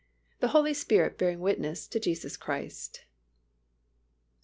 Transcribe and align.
THE 0.39 0.47
HOLY 0.47 0.73
SPIRIT 0.73 1.19
BEARING 1.19 1.41
WITNESS 1.41 1.85
TO 1.85 1.99
JESUS 1.99 2.35
CHRIST. 2.35 3.03